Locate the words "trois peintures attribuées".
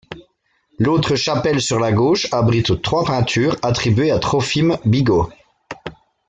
2.81-4.09